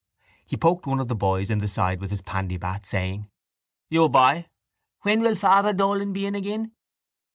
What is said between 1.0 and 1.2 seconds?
the